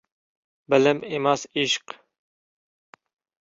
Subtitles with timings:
[0.73, 1.95] Bilim emas, ishq…